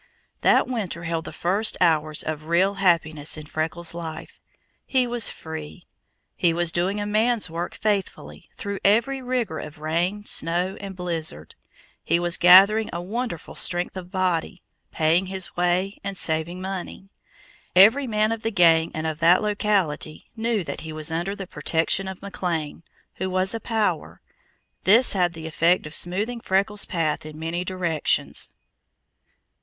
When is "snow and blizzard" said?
10.25-11.53